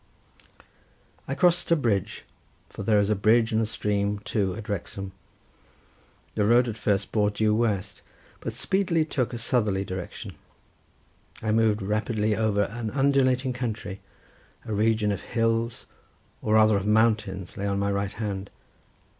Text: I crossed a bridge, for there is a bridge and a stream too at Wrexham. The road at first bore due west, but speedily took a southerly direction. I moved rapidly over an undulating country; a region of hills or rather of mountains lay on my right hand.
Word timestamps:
I 1.27 1.35
crossed 1.35 1.69
a 1.69 1.75
bridge, 1.75 2.23
for 2.69 2.81
there 2.81 2.99
is 2.99 3.11
a 3.11 3.15
bridge 3.15 3.51
and 3.51 3.61
a 3.61 3.67
stream 3.67 4.17
too 4.25 4.55
at 4.55 4.67
Wrexham. 4.67 5.11
The 6.33 6.43
road 6.43 6.67
at 6.67 6.75
first 6.75 7.11
bore 7.11 7.29
due 7.29 7.53
west, 7.53 8.01
but 8.39 8.55
speedily 8.55 9.05
took 9.05 9.31
a 9.31 9.37
southerly 9.37 9.85
direction. 9.85 10.33
I 11.43 11.51
moved 11.51 11.83
rapidly 11.83 12.35
over 12.35 12.63
an 12.63 12.89
undulating 12.89 13.53
country; 13.53 13.99
a 14.65 14.73
region 14.73 15.11
of 15.11 15.21
hills 15.21 15.85
or 16.41 16.55
rather 16.55 16.77
of 16.77 16.87
mountains 16.87 17.55
lay 17.55 17.67
on 17.67 17.77
my 17.77 17.91
right 17.91 18.13
hand. 18.13 18.49